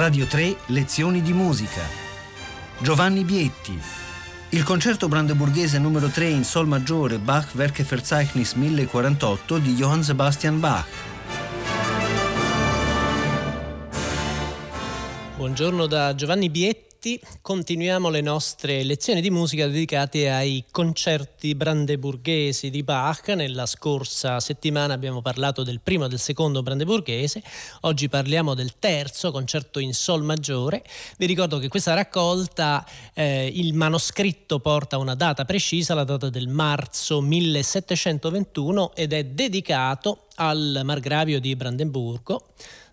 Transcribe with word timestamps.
Radio 0.00 0.24
3 0.24 0.56
Lezioni 0.68 1.20
di 1.20 1.34
musica. 1.34 1.82
Giovanni 2.78 3.22
Bietti. 3.22 3.78
Il 4.48 4.62
concerto 4.62 5.08
brandeburghese 5.08 5.78
numero 5.78 6.08
3 6.08 6.26
in 6.26 6.42
Sol 6.42 6.66
maggiore 6.66 7.18
Bach 7.18 7.54
Werkeverzeichnis 7.54 8.54
1048 8.54 9.58
di 9.58 9.74
Johann 9.74 10.00
Sebastian 10.00 10.58
Bach. 10.58 10.88
Buongiorno 15.36 15.84
da 15.86 16.14
Giovanni 16.14 16.48
Bietti 16.48 16.89
tutti, 17.00 17.18
continuiamo 17.40 18.10
le 18.10 18.20
nostre 18.20 18.84
lezioni 18.84 19.22
di 19.22 19.30
musica 19.30 19.66
dedicate 19.66 20.30
ai 20.30 20.66
concerti 20.70 21.54
brandeburghesi 21.54 22.68
di 22.68 22.82
Bach. 22.82 23.28
Nella 23.28 23.64
scorsa 23.64 24.38
settimana 24.38 24.92
abbiamo 24.92 25.22
parlato 25.22 25.62
del 25.62 25.80
primo 25.82 26.04
e 26.04 26.08
del 26.08 26.18
secondo 26.18 26.62
brandeburghese, 26.62 27.42
oggi 27.82 28.10
parliamo 28.10 28.52
del 28.52 28.78
terzo 28.78 29.30
concerto 29.30 29.78
in 29.78 29.94
Sol 29.94 30.22
maggiore. 30.22 30.84
Vi 31.16 31.24
ricordo 31.24 31.58
che 31.58 31.68
questa 31.68 31.94
raccolta, 31.94 32.86
eh, 33.14 33.46
il 33.46 33.72
manoscritto 33.72 34.58
porta 34.58 34.98
una 34.98 35.14
data 35.14 35.46
precisa, 35.46 35.94
la 35.94 36.04
data 36.04 36.28
del 36.28 36.48
marzo 36.48 37.22
1721 37.22 38.94
ed 38.94 39.14
è 39.14 39.24
dedicato 39.24 40.26
al 40.34 40.82
margravio 40.84 41.40
di 41.40 41.56
Brandeburgo 41.56 42.44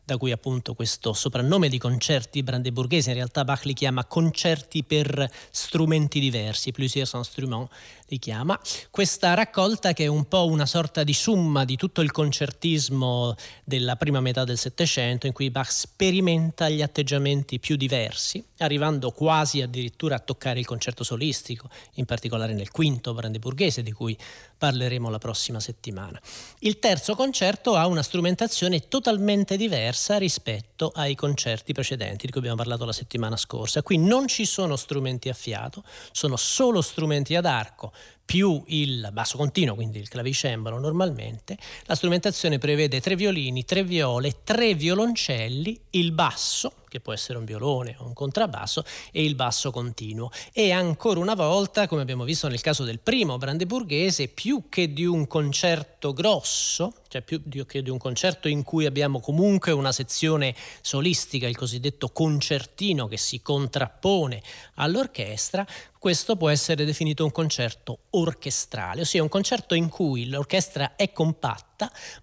da 0.07 0.15
cui 0.15 0.31
appunto 0.31 0.73
questo 0.73 1.11
soprannome 1.11 1.67
di 1.67 1.77
concerti 1.77 2.41
brandeburghesi, 2.41 3.09
in 3.09 3.15
realtà 3.15 3.43
Bach 3.43 3.65
li 3.65 3.73
chiama 3.73 4.05
concerti 4.05 4.85
per 4.85 5.29
strumenti 5.51 6.21
diversi, 6.21 6.71
plusieurs 6.71 7.11
instruments 7.11 7.69
li 8.07 8.17
chiama. 8.17 8.57
Questa 8.89 9.33
raccolta 9.33 9.91
che 9.91 10.05
è 10.05 10.07
un 10.07 10.25
po' 10.29 10.45
una 10.45 10.65
sorta 10.65 11.03
di 11.03 11.11
summa 11.11 11.65
di 11.65 11.75
tutto 11.75 11.99
il 11.99 12.11
concertismo 12.11 13.35
della 13.65 13.97
prima 13.97 14.21
metà 14.21 14.45
del 14.45 14.57
Settecento, 14.57 15.27
in 15.27 15.33
cui 15.33 15.51
Bach 15.51 15.69
sperimenta 15.69 16.69
gli 16.69 16.81
atteggiamenti 16.81 17.59
più 17.59 17.75
diversi, 17.75 18.41
arrivando 18.59 19.11
quasi 19.11 19.61
addirittura 19.61 20.15
a 20.15 20.19
toccare 20.19 20.59
il 20.59 20.65
concerto 20.65 21.03
solistico, 21.03 21.69
in 21.95 22.05
particolare 22.05 22.53
nel 22.53 22.71
quinto 22.71 23.13
brandeburghese, 23.13 23.83
di 23.83 23.91
cui 23.91 24.17
parleremo 24.57 25.09
la 25.09 25.17
prossima 25.17 25.59
settimana. 25.59 26.19
Il 26.59 26.79
terzo 26.79 27.15
concerto 27.15 27.75
ha 27.75 27.87
una 27.87 28.01
strumentazione 28.01 28.87
totalmente 28.87 29.57
diversa 29.57 30.17
rispetto 30.17 30.91
ai 30.95 31.15
concerti 31.15 31.73
precedenti 31.73 32.25
di 32.25 32.31
cui 32.31 32.39
abbiamo 32.39 32.57
parlato 32.57 32.85
la 32.85 32.93
settimana 32.93 33.37
scorsa. 33.37 33.83
Qui 33.83 33.97
non 33.97 34.27
ci 34.27 34.45
sono 34.45 34.75
strumenti 34.75 35.29
a 35.29 35.33
fiato, 35.33 35.83
sono 36.11 36.35
solo 36.35 36.81
strumenti 36.81 37.35
ad 37.35 37.45
arco 37.45 37.93
più 38.27 38.61
il 38.67 39.07
basso 39.13 39.37
continuo, 39.37 39.73
quindi 39.73 39.99
il 39.99 40.09
clavicembalo 40.09 40.77
normalmente, 40.79 41.57
la 41.85 41.95
strumentazione 41.95 42.57
prevede 42.57 42.99
tre 42.99 43.15
violini, 43.15 43.63
tre 43.63 43.83
viole, 43.83 44.43
tre 44.43 44.73
violoncelli, 44.73 45.79
il 45.91 46.11
basso, 46.11 46.73
che 46.87 46.99
può 46.99 47.13
essere 47.13 47.37
un 47.37 47.45
violone 47.45 47.95
o 47.99 48.05
un 48.05 48.13
contrabbasso, 48.13 48.83
e 49.11 49.23
il 49.23 49.35
basso 49.35 49.71
continuo. 49.71 50.31
E 50.53 50.71
ancora 50.71 51.19
una 51.19 51.35
volta, 51.35 51.87
come 51.87 52.01
abbiamo 52.01 52.23
visto 52.23 52.47
nel 52.47 52.61
caso 52.61 52.83
del 52.83 52.99
primo 52.99 53.37
brandeburghese, 53.37 54.27
più 54.27 54.65
che 54.69 54.93
di 54.93 55.05
un 55.05 55.27
concerto 55.27 56.13
grosso, 56.13 56.93
cioè 57.07 57.21
più 57.21 57.41
che 57.65 57.81
di 57.81 57.89
un 57.89 57.97
concerto 57.97 58.47
in 58.47 58.63
cui 58.63 58.85
abbiamo 58.85 59.19
comunque 59.19 59.71
una 59.71 59.91
sezione 59.91 60.55
solistica, 60.81 61.47
il 61.47 61.55
cosiddetto 61.55 62.09
concertino 62.09 63.07
che 63.07 63.17
si 63.17 63.41
contrappone 63.41 64.41
all'orchestra, 64.75 65.65
questo 65.99 66.35
può 66.35 66.49
essere 66.49 66.85
definito 66.85 67.23
un 67.23 67.31
concerto 67.31 67.99
orchestrale, 68.11 69.01
ossia 69.01 69.21
un 69.21 69.29
concerto 69.29 69.75
in 69.75 69.89
cui 69.89 70.29
l'orchestra 70.29 70.95
è 70.95 71.11
compatta, 71.11 71.66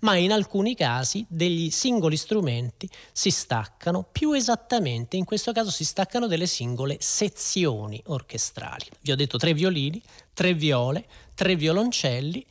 ma 0.01 0.17
in 0.17 0.33
alcuni 0.33 0.75
casi 0.75 1.25
degli 1.29 1.71
singoli 1.71 2.17
strumenti 2.17 2.89
si 3.13 3.31
staccano, 3.31 4.07
più 4.11 4.33
esattamente 4.33 5.17
in 5.17 5.25
questo 5.25 5.53
caso 5.53 5.71
si 5.71 5.85
staccano 5.85 6.27
delle 6.27 6.47
singole 6.47 6.97
sezioni 7.01 8.01
orchestrali. 8.07 8.87
Vi 9.01 9.13
ho 9.13 9.17
detto 9.17 9.39
tre 9.39 9.53
violini, 9.55 10.01
tre 10.33 10.55
viole, 10.55 11.07
tre 11.35 11.57
violoncelli 11.57 12.47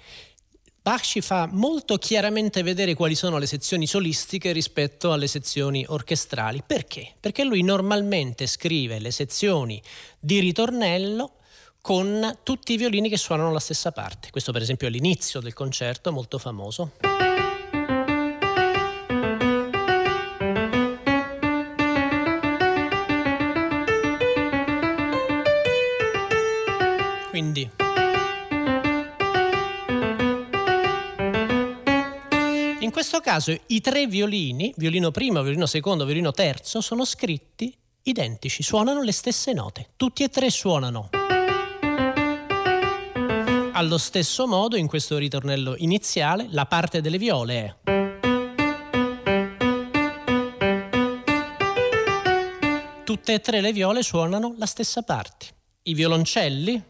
Bach 0.83 1.01
ci 1.01 1.21
fa 1.21 1.47
molto 1.49 1.97
chiaramente 1.97 2.61
vedere 2.61 2.93
quali 2.93 3.15
sono 3.15 3.37
le 3.37 3.45
sezioni 3.45 3.87
solistiche 3.87 4.51
rispetto 4.51 5.13
alle 5.13 5.27
sezioni 5.27 5.85
orchestrali. 5.87 6.61
Perché? 6.67 7.13
Perché 7.17 7.45
lui 7.45 7.61
normalmente 7.61 8.47
scrive 8.47 8.99
le 8.99 9.11
sezioni 9.11 9.81
di 10.19 10.41
ritornello 10.41 11.35
con 11.83 12.37
tutti 12.43 12.71
i 12.71 12.77
violini 12.77 13.09
che 13.09 13.17
suonano 13.17 13.51
la 13.51 13.59
stessa 13.59 13.91
parte. 13.91 14.29
Questo 14.31 14.53
per 14.53 14.61
esempio 14.61 14.87
è 14.87 14.89
l'inizio 14.89 15.41
del 15.41 15.53
concerto, 15.53 16.13
molto 16.13 16.37
famoso. 16.37 16.91
Quindi 27.29 27.69
questo 32.93 33.19
caso 33.19 33.53
i 33.67 33.81
tre 33.81 34.07
violini, 34.07 34.73
violino 34.77 35.11
primo, 35.11 35.41
violino 35.41 35.65
secondo, 35.65 36.05
violino 36.05 36.31
terzo, 36.31 36.79
sono 36.79 37.03
scritti 37.03 37.75
identici, 38.03 38.63
suonano 38.63 39.01
le 39.01 39.11
stesse 39.11 39.51
note. 39.51 39.89
Tutti 39.97 40.23
e 40.23 40.29
tre 40.29 40.49
suonano. 40.49 41.09
Allo 43.75 43.97
stesso 43.97 44.45
modo, 44.45 44.75
in 44.75 44.85
questo 44.85 45.17
ritornello 45.17 45.73
iniziale, 45.77 46.45
la 46.51 46.67
parte 46.67 47.01
delle 47.01 47.17
viole 47.17 47.55
è. 47.55 47.91
Tutte 53.03 53.33
e 53.33 53.39
tre 53.39 53.61
le 53.61 53.73
viole 53.73 54.03
suonano 54.03 54.53
la 54.59 54.67
stessa 54.67 55.01
parte. 55.01 55.47
I 55.83 55.95
violoncelli 55.95 56.83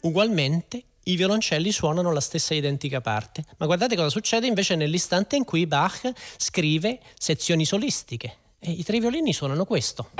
Ugualmente 0.00 0.84
i 1.04 1.16
violoncelli 1.16 1.72
suonano 1.72 2.12
la 2.12 2.20
stessa 2.20 2.54
identica 2.54 3.00
parte, 3.00 3.44
ma 3.58 3.66
guardate 3.66 3.96
cosa 3.96 4.08
succede 4.08 4.46
invece 4.46 4.74
nell'istante 4.74 5.36
in 5.36 5.44
cui 5.44 5.66
Bach 5.66 6.10
scrive 6.36 7.00
sezioni 7.18 7.64
solistiche 7.64 8.36
e 8.58 8.70
i 8.70 8.82
tre 8.84 9.00
violini 9.00 9.32
suonano 9.32 9.64
questo. 9.64 10.10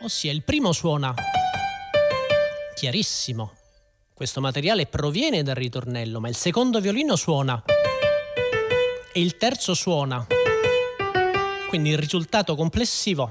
Ossia 0.00 0.30
il 0.30 0.42
primo 0.42 0.72
suona 0.72 1.14
chiarissimo, 2.74 3.52
questo 4.14 4.40
materiale 4.40 4.86
proviene 4.86 5.42
dal 5.42 5.54
ritornello, 5.54 6.20
ma 6.20 6.28
il 6.28 6.36
secondo 6.36 6.80
violino 6.80 7.16
suona 7.16 7.62
e 9.12 9.20
il 9.20 9.36
terzo 9.36 9.74
suona. 9.74 10.26
Quindi 11.68 11.90
il 11.90 11.98
risultato 11.98 12.54
complessivo 12.54 13.28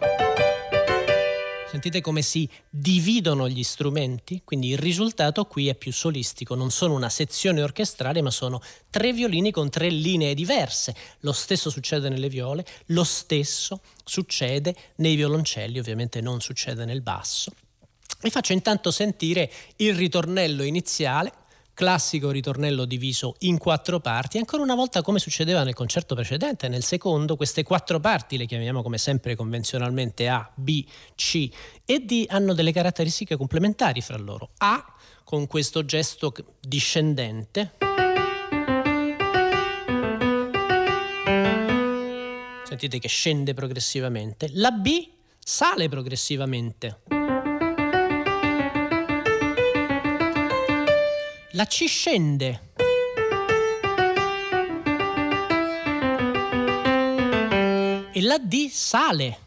Sentite 1.70 2.02
come 2.02 2.24
si 2.24 2.50
dividono 2.68 3.48
gli 3.48 3.62
strumenti? 3.62 4.42
Quindi 4.44 4.70
il 4.70 4.80
risultato 4.80 5.46
qui 5.46 5.68
è 5.68 5.76
più 5.76 5.94
solistico, 5.94 6.56
non 6.56 6.72
sono 6.72 6.96
una 6.96 7.10
sezione 7.10 7.62
orchestrale, 7.62 8.24
ma 8.24 8.32
sono 8.32 8.60
tre 8.90 9.14
violini 9.14 9.52
con 9.52 9.70
tre 9.70 9.90
linee 9.90 10.34
diverse. 10.34 10.96
Lo 11.20 11.32
stesso 11.32 11.70
succede 11.70 12.10
nelle 12.10 12.28
viole, 12.28 12.66
lo 12.88 13.04
stesso 13.04 13.82
succede 14.04 14.76
nei 14.96 15.16
violoncelli, 15.16 15.78
ovviamente 15.78 16.22
non 16.22 16.42
succede 16.42 16.86
nel 16.86 17.02
basso. 17.02 17.52
Vi 18.22 18.32
faccio 18.32 18.54
intanto 18.54 18.90
sentire 18.90 19.52
il 19.76 19.94
ritornello 19.94 20.64
iniziale 20.64 21.32
classico 21.80 22.30
ritornello 22.30 22.84
diviso 22.84 23.36
in 23.40 23.58
quattro 23.58 24.02
parti, 24.02 24.38
ancora 24.38 24.62
una 24.62 24.76
volta 24.76 25.02
come 25.02 25.18
succedeva 25.18 25.64
nel 25.64 25.74
concerto 25.74 26.14
precedente, 26.14 26.68
nel 26.68 26.84
secondo 26.84 27.38
queste 27.38 27.64
quattro 27.64 28.02
parti 28.02 28.36
le 28.36 28.46
chiamiamo 28.46 28.82
come 28.82 28.98
sempre 28.98 29.34
convenzionalmente 29.34 30.28
A, 30.28 30.52
B, 30.54 30.86
C 31.16 31.50
e 31.86 32.00
D 32.02 32.26
hanno 32.28 32.54
delle 32.54 32.74
caratteristiche 32.74 33.38
complementari 33.38 34.02
fra 34.02 34.18
loro. 34.18 34.50
A 34.58 34.94
con 35.24 35.48
questo 35.48 35.86
gesto 35.86 36.34
discendente. 36.60 37.76
Sentite 42.66 43.00
che 43.00 43.08
scende 43.08 43.54
progressivamente. 43.54 44.50
La 44.52 44.72
B 44.72 45.08
sale 45.40 45.88
progressivamente. 45.88 47.19
La 51.54 51.66
C 51.66 51.88
scende. 51.88 52.62
E 58.12 58.22
la 58.22 58.38
D 58.38 58.68
sale. 58.70 59.38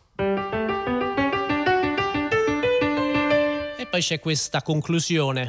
E 3.76 3.86
poi 3.86 4.00
c'è 4.00 4.18
questa 4.18 4.62
conclusione. 4.62 5.48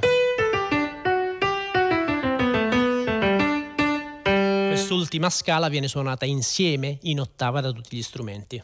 Quest'ultima 4.67 5.29
scala 5.29 5.69
viene 5.69 5.87
suonata 5.87 6.25
insieme 6.25 6.97
in 7.03 7.19
ottava 7.19 7.61
da 7.61 7.71
tutti 7.71 7.95
gli 7.95 8.03
strumenti. 8.03 8.63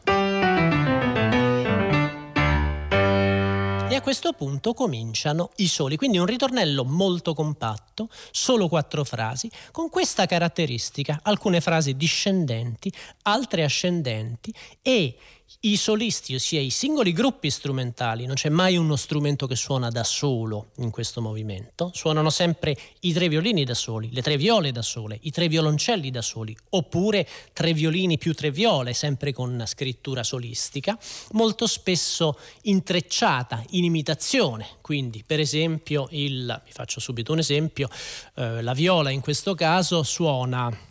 E 3.90 3.96
a 3.96 4.02
questo 4.02 4.32
punto 4.34 4.72
cominciano 4.72 5.50
i 5.56 5.66
soli, 5.66 5.96
quindi 5.96 6.18
un 6.18 6.24
ritornello 6.24 6.84
molto 6.84 7.34
compatto, 7.34 7.89
solo 8.30 8.68
quattro 8.68 9.04
frasi, 9.04 9.50
con 9.72 9.88
questa 9.88 10.26
caratteristica, 10.26 11.20
alcune 11.22 11.60
frasi 11.60 11.96
discendenti, 11.96 12.92
altre 13.22 13.64
ascendenti 13.64 14.54
e 14.82 15.16
i 15.62 15.76
solisti, 15.76 16.34
ossia 16.34 16.60
i 16.60 16.70
singoli 16.70 17.12
gruppi 17.12 17.50
strumentali, 17.50 18.24
non 18.24 18.36
c'è 18.36 18.48
mai 18.48 18.76
uno 18.76 18.96
strumento 18.96 19.46
che 19.46 19.56
suona 19.56 19.90
da 19.90 20.04
solo 20.04 20.70
in 20.76 20.90
questo 20.90 21.20
movimento, 21.20 21.90
suonano 21.92 22.30
sempre 22.30 22.76
i 23.00 23.12
tre 23.12 23.28
violini 23.28 23.64
da 23.64 23.74
soli, 23.74 24.10
le 24.12 24.22
tre 24.22 24.36
viole 24.36 24.70
da 24.70 24.80
sole, 24.80 25.18
i 25.22 25.30
tre 25.30 25.48
violoncelli 25.48 26.10
da 26.10 26.22
soli, 26.22 26.56
oppure 26.70 27.26
tre 27.52 27.72
violini 27.72 28.16
più 28.16 28.32
tre 28.32 28.50
viole, 28.50 28.94
sempre 28.94 29.32
con 29.32 29.62
scrittura 29.66 30.22
solistica, 30.22 30.98
molto 31.32 31.66
spesso 31.66 32.38
intrecciata 32.62 33.62
in 33.70 33.84
imitazione, 33.84 34.66
quindi 34.80 35.24
per 35.26 35.40
esempio 35.40 36.06
il, 36.12 36.62
vi 36.64 36.72
faccio 36.72 37.00
subito 37.00 37.32
un 37.32 37.38
esempio, 37.38 37.89
eh, 38.34 38.62
la 38.62 38.72
viola 38.72 39.10
in 39.10 39.20
questo 39.20 39.54
caso 39.54 40.02
suona 40.02 40.88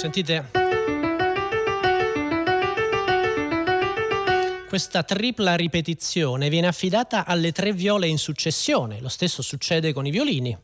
Sentite? 0.00 0.48
Questa 4.66 5.02
tripla 5.02 5.56
ripetizione 5.56 6.48
viene 6.48 6.68
affidata 6.68 7.26
alle 7.26 7.52
tre 7.52 7.74
viole 7.74 8.06
in 8.08 8.16
successione, 8.16 9.02
lo 9.02 9.08
stesso 9.10 9.42
succede 9.42 9.92
con 9.92 10.06
i 10.06 10.10
violini. 10.10 10.56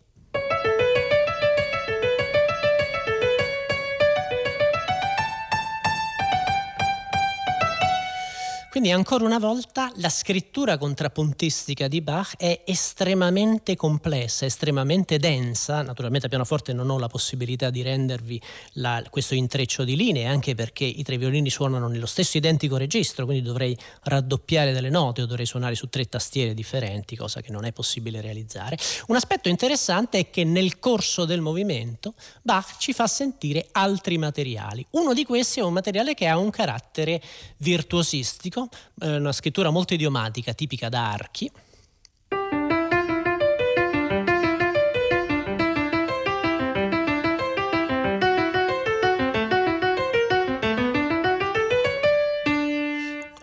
Quindi 8.77 8.93
ancora 8.93 9.25
una 9.25 9.39
volta 9.39 9.91
la 9.95 10.11
scrittura 10.11 10.77
contrappuntistica 10.77 11.89
di 11.89 12.03
Bach 12.03 12.37
è 12.37 12.61
estremamente 12.67 13.75
complessa, 13.75 14.45
estremamente 14.45 15.17
densa. 15.17 15.81
Naturalmente 15.81 16.27
a 16.27 16.29
pianoforte 16.29 16.75
non 16.75 16.91
ho 16.91 16.99
la 16.99 17.07
possibilità 17.07 17.71
di 17.71 17.81
rendervi 17.81 18.39
la, 18.73 19.03
questo 19.09 19.35
intreccio 19.35 19.83
di 19.83 19.97
linee, 19.97 20.27
anche 20.27 20.55
perché 20.55 20.85
i 20.85 21.03
tre 21.05 21.17
violini 21.17 21.49
suonano 21.49 21.89
nello 21.89 22.05
stesso 22.05 22.37
identico 22.37 22.77
registro, 22.77 23.25
quindi 23.25 23.43
dovrei 23.43 23.75
raddoppiare 24.03 24.75
delle 24.75 24.91
note 24.91 25.23
o 25.23 25.27
dovrei 25.27 25.47
suonare 25.47 25.75
su 25.75 25.89
tre 25.89 26.05
tastiere 26.05 26.53
differenti, 26.53 27.17
cosa 27.17 27.41
che 27.41 27.53
non 27.53 27.65
è 27.65 27.73
possibile 27.73 28.21
realizzare. 28.21 28.77
Un 29.07 29.17
aspetto 29.17 29.49
interessante 29.49 30.19
è 30.19 30.29
che 30.29 30.45
nel 30.45 30.79
corso 30.79 31.25
del 31.25 31.41
movimento 31.41 32.13
Bach 32.43 32.77
ci 32.77 32.93
fa 32.93 33.07
sentire 33.07 33.69
altri 33.73 34.19
materiali. 34.19 34.87
Uno 34.91 35.15
di 35.15 35.25
questi 35.25 35.61
è 35.61 35.63
un 35.63 35.73
materiale 35.73 36.13
che 36.13 36.27
ha 36.27 36.37
un 36.37 36.51
carattere 36.51 37.23
virtuosistico 37.57 38.65
eh, 39.01 39.17
una 39.17 39.33
scrittura 39.33 39.71
molto 39.71 39.95
idiomatica, 39.95 40.53
tipica 40.53 40.89
da 40.89 41.11
archi. 41.11 41.51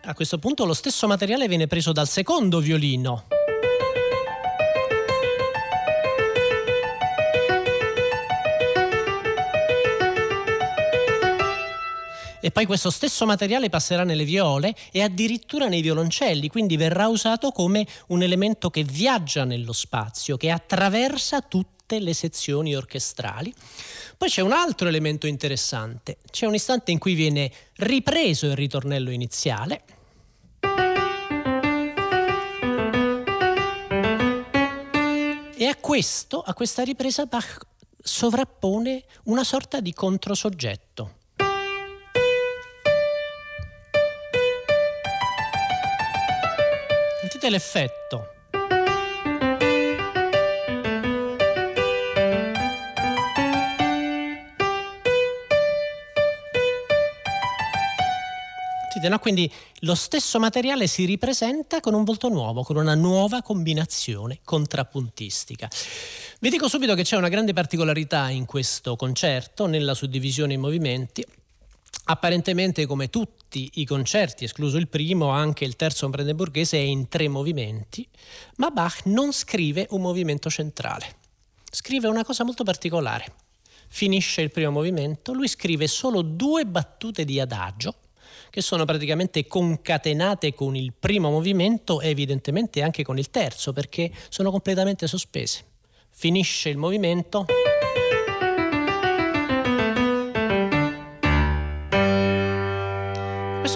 A 0.05 0.15
questo 0.15 0.37
punto 0.37 0.65
lo 0.65 0.73
stesso 0.73 1.07
materiale 1.07 1.47
viene 1.47 1.65
preso 1.65 1.91
dal 1.91 2.07
secondo 2.07 2.59
violino. 2.59 3.32
E 12.45 12.51
poi 12.51 12.65
questo 12.65 12.89
stesso 12.89 13.25
materiale 13.25 13.69
passerà 13.69 14.03
nelle 14.03 14.25
viole 14.25 14.75
e 14.91 15.01
addirittura 15.01 15.69
nei 15.69 15.79
violoncelli, 15.79 16.49
quindi 16.49 16.75
verrà 16.75 17.07
usato 17.07 17.51
come 17.51 17.87
un 18.07 18.21
elemento 18.21 18.69
che 18.69 18.83
viaggia 18.83 19.45
nello 19.45 19.71
spazio, 19.71 20.35
che 20.35 20.49
attraversa 20.49 21.39
tutte 21.39 21.99
le 21.99 22.13
sezioni 22.13 22.75
orchestrali. 22.75 23.53
Poi 24.17 24.27
c'è 24.27 24.41
un 24.41 24.51
altro 24.51 24.89
elemento 24.89 25.25
interessante, 25.25 26.17
c'è 26.29 26.45
un 26.45 26.53
istante 26.53 26.91
in 26.91 26.99
cui 26.99 27.13
viene 27.13 27.49
ripreso 27.75 28.47
il 28.47 28.57
ritornello 28.57 29.09
iniziale. 29.09 29.83
E 35.55 35.65
a 35.65 35.77
questo, 35.77 36.41
a 36.41 36.53
questa 36.53 36.83
ripresa 36.83 37.25
Bach 37.25 37.65
sovrappone 38.01 39.05
una 39.23 39.45
sorta 39.45 39.79
di 39.79 39.93
controsoggetto. 39.93 41.21
Sentite 47.43 47.49
l'effetto. 47.49 48.27
No? 59.03 59.19
Quindi 59.19 59.51
lo 59.79 59.95
stesso 59.95 60.39
materiale 60.39 60.87
si 60.87 61.03
ripresenta 61.03 61.81
con 61.81 61.93
un 61.93 62.05
volto 62.05 62.29
nuovo, 62.29 62.63
con 62.63 62.77
una 62.77 62.95
nuova 62.95 63.41
combinazione 63.41 64.39
contrappuntistica. 64.45 65.67
Vi 66.39 66.49
dico 66.49 66.69
subito 66.69 66.95
che 66.95 67.03
c'è 67.03 67.17
una 67.17 67.27
grande 67.27 67.51
particolarità 67.51 68.29
in 68.29 68.45
questo 68.45 68.95
concerto, 68.95 69.65
nella 69.65 69.93
suddivisione 69.93 70.53
in 70.53 70.61
movimenti. 70.61 71.25
Apparentemente, 72.05 72.85
come 72.85 73.09
tutti 73.09 73.69
i 73.75 73.85
concerti, 73.85 74.43
escluso 74.43 74.77
il 74.77 74.89
primo, 74.89 75.29
anche 75.29 75.63
il 75.63 75.77
terzo 75.77 76.09
brandeburghese 76.09 76.77
è 76.77 76.81
in 76.81 77.07
tre 77.07 77.29
movimenti, 77.29 78.05
ma 78.57 78.69
Bach 78.71 79.05
non 79.05 79.31
scrive 79.31 79.87
un 79.91 80.01
movimento 80.01 80.49
centrale. 80.49 81.15
Scrive 81.71 82.09
una 82.09 82.25
cosa 82.25 82.43
molto 82.43 82.65
particolare. 82.65 83.33
Finisce 83.87 84.41
il 84.41 84.51
primo 84.51 84.71
movimento, 84.71 85.31
lui 85.31 85.47
scrive 85.47 85.87
solo 85.87 86.21
due 86.21 86.65
battute 86.65 87.23
di 87.23 87.39
adagio, 87.39 87.95
che 88.49 88.61
sono 88.61 88.83
praticamente 88.83 89.47
concatenate 89.47 90.53
con 90.53 90.75
il 90.75 90.91
primo 90.91 91.29
movimento 91.29 92.01
e 92.01 92.09
evidentemente 92.09 92.81
anche 92.81 93.03
con 93.03 93.17
il 93.17 93.29
terzo, 93.29 93.71
perché 93.71 94.11
sono 94.27 94.51
completamente 94.51 95.07
sospese. 95.07 95.63
Finisce 96.09 96.69
il 96.69 96.77
movimento. 96.77 97.45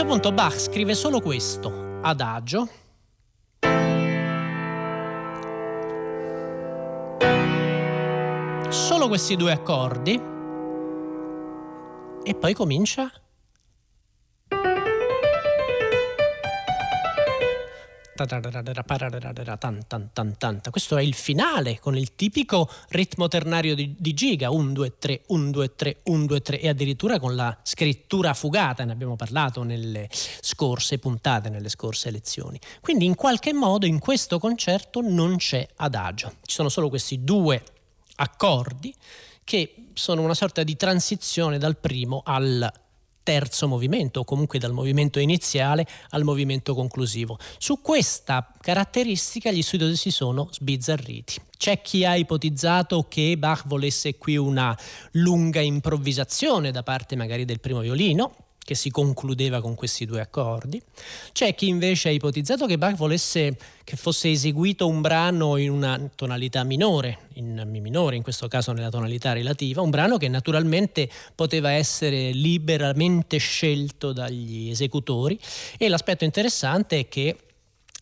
Punto 0.08 0.32
Bach 0.32 0.58
scrive 0.58 0.96
solo 0.96 1.20
questo, 1.20 2.00
adagio. 2.02 2.70
Solo 8.70 9.10
questi 9.10 9.36
due 9.36 9.52
accordi 9.52 10.14
e 12.24 12.36
poi 12.36 12.54
comincia 12.54 13.12
Questo 20.72 20.98
è 20.98 21.02
il 21.02 21.14
finale 21.14 21.80
con 21.80 21.96
il 21.98 22.16
tipico 22.16 22.70
ritmo 22.90 23.28
ternario 23.28 23.76
di, 23.76 23.96
di 23.98 24.14
giga, 24.14 24.50
1, 24.50 24.72
2, 24.72 24.98
3, 24.98 25.22
1, 25.28 25.52
2, 25.52 25.76
3, 25.76 25.98
1, 26.04 26.26
2, 26.26 26.42
3 26.42 26.60
e 26.60 26.70
addirittura 26.70 27.20
con 27.20 27.36
la 27.36 27.56
scrittura 27.64 28.34
fugata, 28.34 28.84
ne 28.84 28.92
abbiamo 28.92 29.16
parlato 29.16 29.64
nelle 29.64 30.10
scorse 30.12 30.98
puntate, 31.00 31.50
nelle 31.50 31.70
scorse 31.70 32.12
lezioni. 32.12 32.60
Quindi 32.82 33.06
in 33.06 33.16
qualche 33.16 33.54
modo 33.54 33.86
in 33.86 34.00
questo 34.00 34.40
concerto 34.40 35.02
non 35.02 35.38
c'è 35.38 35.68
adagio, 35.76 36.36
ci 36.44 36.56
sono 36.56 36.70
solo 36.70 36.90
questi 36.90 37.24
due 37.24 37.62
accordi 38.16 38.94
che 39.44 39.90
sono 39.94 40.22
una 40.22 40.34
sorta 40.34 40.64
di 40.64 40.76
transizione 40.76 41.58
dal 41.58 41.78
primo 41.78 42.22
al 42.26 42.70
terzo 43.28 43.68
movimento 43.68 44.22
o 44.22 44.24
comunque 44.24 44.58
dal 44.58 44.72
movimento 44.72 45.20
iniziale 45.20 45.86
al 46.12 46.24
movimento 46.24 46.74
conclusivo. 46.74 47.38
Su 47.58 47.82
questa 47.82 48.54
caratteristica 48.62 49.52
gli 49.52 49.62
studiosi 49.62 49.98
si 49.98 50.12
sono 50.12 50.48
sbizzarriti. 50.50 51.36
C'è 51.58 51.82
chi 51.82 52.06
ha 52.06 52.16
ipotizzato 52.16 53.06
che 53.10 53.38
Bach 53.38 53.68
volesse 53.68 54.18
qui 54.18 54.38
una 54.38 54.74
lunga 55.12 55.60
improvvisazione 55.60 56.72
da 56.72 56.84
parte 56.84 57.18
magari 57.18 57.44
del 57.44 57.60
primo 57.60 57.82
violino, 57.82 58.47
che 58.68 58.76
si 58.76 58.92
concludeva 58.92 59.62
con 59.62 59.76
questi 59.76 60.06
due 60.06 60.20
accordi. 60.20 60.82
C'è 61.32 61.56
chi 61.56 61.70
invece 61.70 62.10
ha 62.10 62.12
ipotizzato 62.12 62.66
che 62.66 62.78
Bach 62.78 62.98
volesse 62.98 63.56
che 63.86 63.96
fosse 63.96 64.30
eseguito 64.30 64.90
un 64.90 65.00
brano 65.00 65.56
in 65.56 65.72
una 65.72 65.98
tonalità 66.14 66.66
minore, 66.66 67.30
in 67.36 67.64
Mi 67.66 67.80
minore, 67.80 68.18
in 68.18 68.24
questo 68.24 68.50
caso 68.50 68.74
nella 68.74 68.90
tonalità 68.90 69.32
relativa, 69.32 69.82
un 69.82 69.90
brano 69.90 70.18
che 70.18 70.28
naturalmente 70.28 71.10
poteva 71.34 71.72
essere 71.72 72.32
liberamente 72.32 73.38
scelto 73.38 74.12
dagli 74.12 74.70
esecutori 74.70 75.40
e 75.78 75.88
l'aspetto 75.88 76.26
interessante 76.26 77.00
è 77.00 77.08
che 77.08 77.38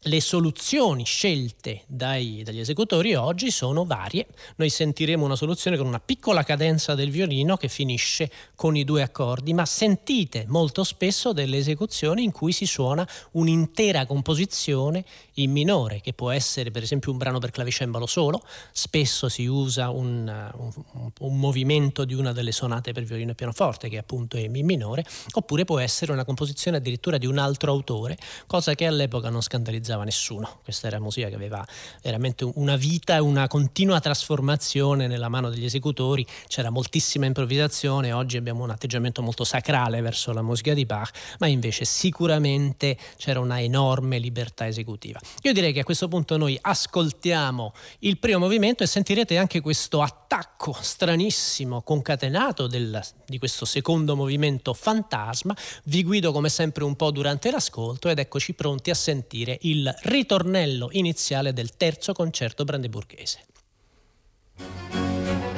le 0.07 0.21
soluzioni 0.21 1.03
scelte 1.03 1.81
dai, 1.87 2.43
dagli 2.43 2.59
esecutori 2.59 3.15
oggi 3.15 3.49
sono 3.49 3.85
varie. 3.85 4.27
Noi 4.57 4.69
sentiremo 4.69 5.25
una 5.25 5.35
soluzione 5.35 5.77
con 5.77 5.87
una 5.87 5.99
piccola 5.99 6.43
cadenza 6.43 6.93
del 6.93 7.09
violino 7.09 7.57
che 7.57 7.69
finisce 7.69 8.29
con 8.53 8.75
i 8.75 8.83
due 8.83 9.01
accordi, 9.01 9.53
ma 9.53 9.65
sentite 9.65 10.45
molto 10.47 10.83
spesso 10.83 11.33
delle 11.33 11.57
esecuzioni 11.57 12.23
in 12.23 12.31
cui 12.31 12.51
si 12.51 12.67
suona 12.67 13.07
un'intera 13.31 14.05
composizione 14.05 15.03
in 15.35 15.51
minore, 15.51 16.01
che 16.01 16.13
può 16.13 16.29
essere 16.29 16.69
per 16.69 16.83
esempio 16.83 17.11
un 17.11 17.17
brano 17.17 17.39
per 17.39 17.49
clavicembalo 17.49 18.05
solo, 18.05 18.43
spesso 18.71 19.27
si 19.27 19.47
usa 19.47 19.89
un, 19.89 20.51
un, 20.55 21.11
un 21.19 21.39
movimento 21.39 22.05
di 22.05 22.13
una 22.13 22.31
delle 22.31 22.51
sonate 22.51 22.91
per 22.91 23.03
violino 23.03 23.31
e 23.31 23.35
pianoforte, 23.35 23.89
che 23.89 23.97
appunto 23.97 24.37
è 24.37 24.47
Mi 24.49 24.61
minore, 24.61 25.03
oppure 25.33 25.65
può 25.65 25.79
essere 25.79 26.11
una 26.11 26.25
composizione 26.25 26.77
addirittura 26.77 27.17
di 27.17 27.25
un 27.25 27.39
altro 27.39 27.71
autore, 27.71 28.17
cosa 28.45 28.75
che 28.75 28.85
all'epoca 28.85 29.29
non 29.29 29.41
scandalizzava 29.41 29.94
aspettava 29.95 30.03
nessuno. 30.03 30.59
Questa 30.63 30.87
era 30.87 30.99
musica 30.99 31.29
che 31.29 31.35
aveva 31.35 31.65
veramente 32.01 32.49
una 32.55 32.75
vita 32.75 33.21
una 33.23 33.47
continua 33.47 33.99
trasformazione 33.99 35.07
nella 35.07 35.29
mano 35.29 35.49
degli 35.49 35.65
esecutori, 35.65 36.25
c'era 36.47 36.69
moltissima 36.69 37.25
improvvisazione, 37.25 38.11
oggi 38.11 38.37
abbiamo 38.37 38.63
un 38.63 38.69
atteggiamento 38.69 39.21
molto 39.21 39.43
sacrale 39.43 40.01
verso 40.01 40.33
la 40.33 40.41
musica 40.41 40.73
di 40.73 40.85
Bach, 40.85 41.11
ma 41.39 41.47
invece 41.47 41.85
sicuramente 41.85 42.97
c'era 43.17 43.39
una 43.39 43.61
enorme 43.61 44.19
libertà 44.19 44.67
esecutiva. 44.67 45.19
Io 45.43 45.53
direi 45.53 45.73
che 45.73 45.79
a 45.79 45.83
questo 45.83 46.07
punto 46.07 46.37
noi 46.37 46.57
ascoltiamo 46.59 47.73
il 47.99 48.17
primo 48.19 48.39
movimento 48.39 48.83
e 48.83 48.87
sentirete 48.87 49.37
anche 49.37 49.61
questo 49.61 50.01
attacco 50.01 50.75
stranissimo, 50.79 51.81
concatenato 51.81 52.67
del, 52.67 53.01
di 53.25 53.37
questo 53.37 53.65
secondo 53.65 54.15
movimento 54.15 54.73
fantasma. 54.73 55.55
Vi 55.85 56.03
guido 56.03 56.31
come 56.31 56.49
sempre 56.49 56.83
un 56.83 56.95
po' 56.95 57.11
durante 57.11 57.51
l'ascolto 57.51 58.09
ed 58.09 58.19
eccoci 58.19 58.53
pronti 58.53 58.89
a 58.89 58.95
sentire 58.95 59.57
il 59.61 59.84
ritornello 60.03 60.87
iniziale 60.91 61.51
del 61.51 61.75
terzo 61.75 62.13
concerto 62.13 62.63
brandeburghese. 62.63 63.45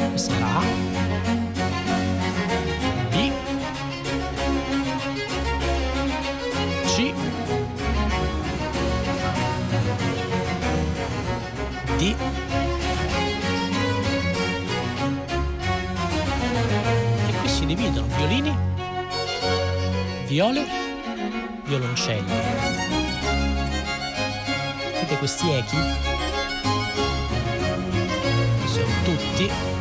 Questa 0.09 0.33
A. 0.45 0.63
B. 3.09 3.31
C. 6.85 7.13
D. 11.97 12.15
E 17.27 17.39
qui 17.39 17.47
si 17.47 17.65
dividono 17.65 18.07
violini, 18.15 18.55
viole, 20.25 20.65
violoncelli 21.65 22.66
sentite 25.07 25.17
questi 25.17 25.49
echi? 25.51 25.77
Sono 28.65 28.87
tutti. 29.03 29.76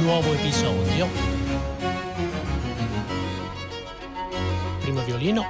Nuovo 0.00 0.32
episodio. 0.32 1.06
Primo 4.80 5.02
violino. 5.04 5.44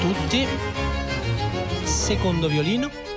Tutti. 0.00 0.46
Secondo 1.82 2.48
violino. 2.48 3.13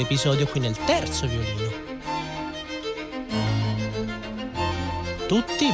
Episodio 0.00 0.46
qui 0.46 0.60
nel 0.60 0.76
terzo 0.76 1.26
violino. 1.26 1.70
Tutti. 5.26 5.66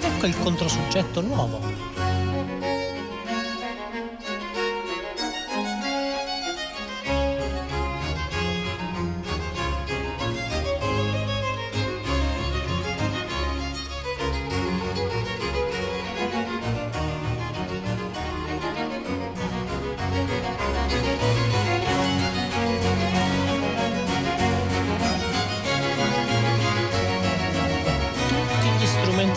Ecco 0.00 0.26
il 0.26 0.38
controsoggetto 0.38 1.20
nuovo. 1.20 1.87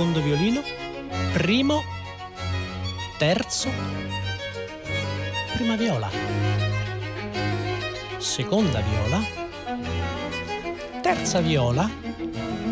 secondo 0.00 0.22
violino, 0.22 0.62
primo, 1.34 1.82
terzo, 3.18 3.68
prima 5.52 5.76
viola, 5.76 6.08
seconda 8.16 8.80
viola, 8.80 9.22
terza 11.02 11.42
viola 11.42 11.86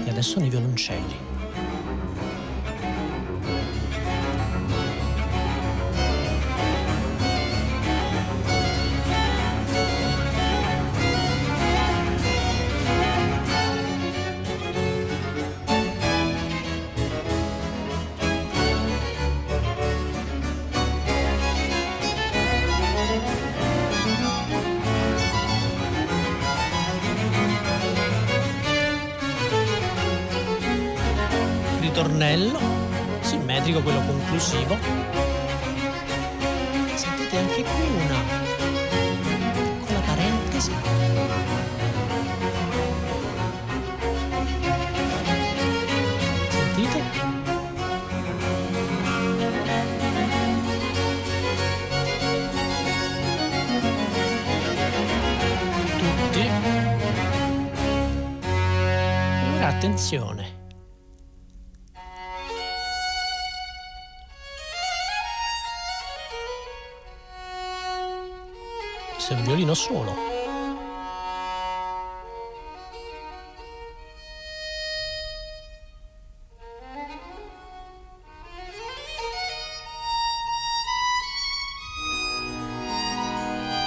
e 0.06 0.08
adesso 0.08 0.30
sono 0.30 0.47
i 0.47 0.49
violoncelli. 0.49 1.38
Conclusivo. 34.28 34.76
Sentite 36.94 37.38
anche 37.38 37.62
qui 37.62 37.88
una 38.04 38.20
piccola 39.54 40.00
parentesi. 40.00 40.73
Sentite? 46.50 47.02
Tutti. 55.99 56.50
Allora 59.42 59.68
attenzione. 59.68 60.57
È 69.28 69.35
un 69.35 69.42
violino 69.42 69.75
solo. 69.75 70.14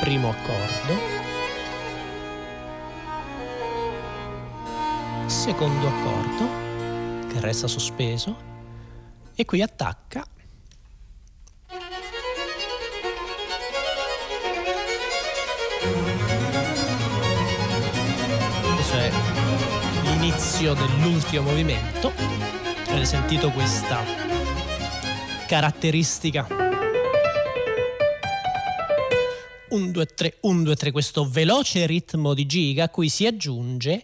Primo 0.01 0.29
accordo. 0.29 0.93
Secondo 5.25 5.87
accordo 5.87 7.27
che 7.29 7.39
resta 7.39 7.65
sospeso 7.65 8.35
e 9.33 9.43
qui 9.45 9.63
attacca 9.63 10.23
l'inizio 20.21 20.75
dell'ultimo 20.75 21.41
movimento. 21.41 22.13
Avete 22.89 23.05
sentito 23.05 23.49
questa 23.49 24.03
caratteristica? 25.47 26.45
1, 29.69 29.91
2, 29.91 30.05
3, 30.05 30.37
1, 30.41 30.61
2, 30.61 30.75
3, 30.75 30.91
questo 30.91 31.27
veloce 31.27 31.87
ritmo 31.87 32.35
di 32.35 32.45
giga 32.45 32.83
a 32.83 32.89
cui 32.89 33.09
si 33.09 33.25
aggiunge 33.25 34.03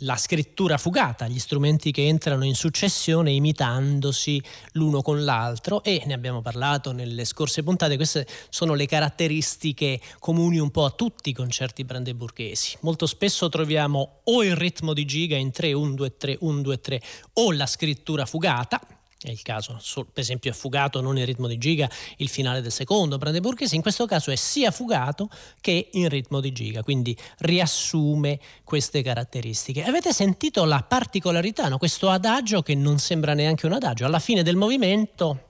la 0.00 0.16
scrittura 0.16 0.76
fugata, 0.76 1.26
gli 1.26 1.38
strumenti 1.38 1.90
che 1.90 2.06
entrano 2.06 2.44
in 2.44 2.54
successione 2.54 3.30
imitandosi 3.30 4.42
l'uno 4.72 5.00
con 5.00 5.24
l'altro 5.24 5.82
e 5.82 6.02
ne 6.04 6.12
abbiamo 6.12 6.42
parlato 6.42 6.92
nelle 6.92 7.24
scorse 7.24 7.62
puntate, 7.62 7.96
queste 7.96 8.26
sono 8.50 8.74
le 8.74 8.86
caratteristiche 8.86 10.00
comuni 10.18 10.58
un 10.58 10.70
po' 10.70 10.84
a 10.84 10.90
tutti 10.90 11.30
i 11.30 11.32
concerti 11.32 11.84
brandeburghesi. 11.84 12.76
Molto 12.80 13.06
spesso 13.06 13.48
troviamo 13.48 14.20
o 14.24 14.44
il 14.44 14.56
ritmo 14.56 14.92
di 14.92 15.04
giga 15.04 15.36
in 15.36 15.50
3, 15.50 15.72
1, 15.72 15.94
2, 15.94 16.16
3, 16.16 16.36
1, 16.40 16.60
2, 16.60 16.80
3 16.80 17.02
o 17.34 17.52
la 17.52 17.66
scrittura 17.66 18.26
fugata, 18.26 18.80
è 19.20 19.30
il 19.30 19.42
caso, 19.42 19.78
per 20.12 20.22
esempio 20.22 20.50
è 20.50 20.54
fugato 20.54 21.00
non 21.00 21.16
in 21.16 21.24
ritmo 21.24 21.46
di 21.46 21.58
giga 21.58 21.88
il 22.18 22.28
finale 22.28 22.60
del 22.60 22.72
secondo 22.72 23.18
brandeburghese, 23.18 23.74
in 23.74 23.82
questo 23.82 24.06
caso 24.06 24.30
è 24.30 24.36
sia 24.36 24.70
fugato 24.70 25.28
che 25.60 25.88
in 25.92 26.08
ritmo 26.08 26.40
di 26.40 26.52
giga, 26.52 26.82
quindi 26.82 27.16
riassume 27.38 28.38
queste 28.62 29.02
caratteristiche. 29.02 29.84
Avete 29.84 30.12
sentito 30.12 30.64
la 30.64 30.82
particolarità, 30.82 31.68
no? 31.68 31.78
questo 31.78 32.10
adagio 32.10 32.62
che 32.62 32.74
non 32.74 32.98
sembra 32.98 33.34
neanche 33.34 33.66
un 33.66 33.72
adagio, 33.72 34.04
alla 34.04 34.20
fine 34.20 34.42
del 34.42 34.56
movimento 34.56 35.40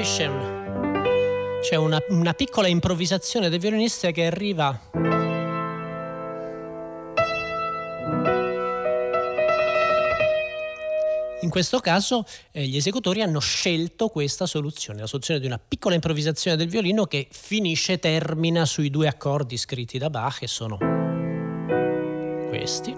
poi 0.00 0.26
una, 0.26 1.60
c'è 1.60 1.76
una, 1.76 1.98
una 2.08 2.32
piccola 2.32 2.68
improvvisazione 2.68 3.50
del 3.50 3.60
violinista 3.60 4.10
che 4.12 4.26
arriva 4.26 4.80
questo 11.50 11.80
caso 11.80 12.24
eh, 12.52 12.66
gli 12.66 12.76
esecutori 12.76 13.22
hanno 13.22 13.40
scelto 13.40 14.08
questa 14.08 14.46
soluzione, 14.46 15.00
la 15.00 15.06
soluzione 15.06 15.40
di 15.40 15.46
una 15.46 15.58
piccola 15.58 15.94
improvvisazione 15.94 16.56
del 16.56 16.68
violino 16.68 17.04
che 17.06 17.28
finisce, 17.30 17.98
termina 17.98 18.64
sui 18.64 18.90
due 18.90 19.08
accordi 19.08 19.56
scritti 19.56 19.98
da 19.98 20.10
Bach, 20.10 20.38
che 20.38 20.46
sono 20.46 20.78
questi. 22.48 22.94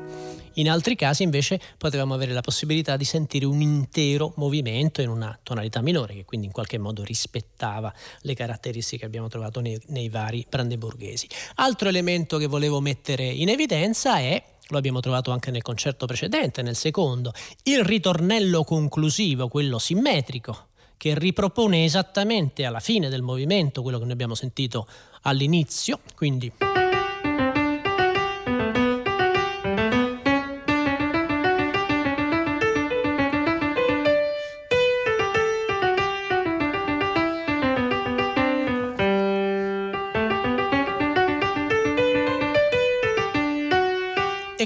In 0.56 0.68
altri 0.68 0.96
casi 0.96 1.22
invece 1.22 1.58
potevamo 1.78 2.12
avere 2.12 2.32
la 2.32 2.42
possibilità 2.42 2.96
di 2.96 3.04
sentire 3.04 3.46
un 3.46 3.62
intero 3.62 4.34
movimento 4.36 5.00
in 5.00 5.08
una 5.08 5.38
tonalità 5.42 5.80
minore, 5.80 6.14
che 6.14 6.24
quindi 6.24 6.46
in 6.46 6.52
qualche 6.52 6.76
modo 6.76 7.02
rispettava 7.02 7.92
le 8.20 8.34
caratteristiche 8.34 9.00
che 9.00 9.06
abbiamo 9.06 9.28
trovato 9.28 9.60
nei, 9.60 9.80
nei 9.86 10.10
vari 10.10 10.44
brandeburghesi. 10.46 11.26
Altro 11.56 11.88
elemento 11.88 12.36
che 12.36 12.46
volevo 12.46 12.80
mettere 12.80 13.24
in 13.24 13.48
evidenza 13.48 14.18
è 14.18 14.42
lo 14.68 14.78
abbiamo 14.78 15.00
trovato 15.00 15.30
anche 15.30 15.50
nel 15.50 15.62
concerto 15.62 16.06
precedente, 16.06 16.62
nel 16.62 16.76
secondo, 16.76 17.32
il 17.64 17.84
ritornello 17.84 18.64
conclusivo, 18.64 19.48
quello 19.48 19.78
simmetrico, 19.78 20.68
che 20.96 21.18
ripropone 21.18 21.84
esattamente 21.84 22.64
alla 22.64 22.80
fine 22.80 23.08
del 23.08 23.22
movimento 23.22 23.82
quello 23.82 23.98
che 23.98 24.04
noi 24.04 24.12
abbiamo 24.12 24.34
sentito 24.34 24.86
all'inizio, 25.22 26.00
quindi 26.14 26.52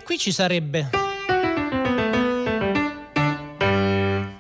qui 0.07 0.19
ci 0.19 0.31
sarebbe, 0.31 0.89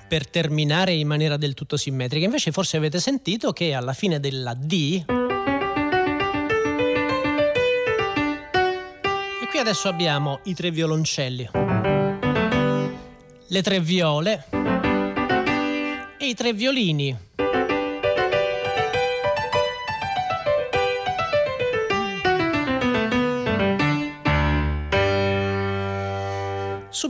per 0.06 0.28
terminare 0.28 0.92
in 0.92 1.08
maniera 1.08 1.36
del 1.36 1.54
tutto 1.54 1.76
simmetrica, 1.76 2.24
invece 2.24 2.52
forse 2.52 2.76
avete 2.76 3.00
sentito 3.00 3.52
che 3.52 3.74
alla 3.74 3.92
fine 3.92 4.20
della 4.20 4.54
D... 4.54 5.04
E 9.42 9.46
qui 9.50 9.58
adesso 9.58 9.88
abbiamo 9.88 10.38
i 10.44 10.54
tre 10.54 10.70
violoncelli, 10.70 11.50
le 13.48 13.62
tre 13.62 13.80
viole 13.80 14.44
e 16.16 16.28
i 16.28 16.34
tre 16.34 16.52
violini. 16.52 17.34